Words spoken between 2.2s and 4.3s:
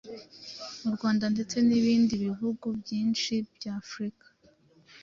bihugu byinshi bya Afurika